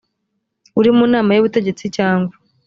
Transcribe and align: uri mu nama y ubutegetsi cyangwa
uri 0.79 0.89
mu 0.97 1.05
nama 1.13 1.31
y 1.33 1.39
ubutegetsi 1.41 1.85
cyangwa 1.97 2.33